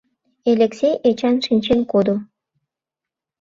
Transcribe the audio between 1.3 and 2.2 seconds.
шинчен кодо.